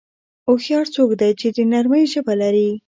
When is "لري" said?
2.41-2.69